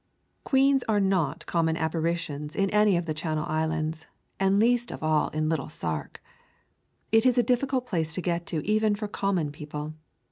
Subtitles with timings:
[0.43, 4.07] Queens are not common apparitions in any of the Channel Islands,
[4.39, 6.23] and least of all in little Sark.
[7.11, 9.93] It is a difficult place to get to even for common people.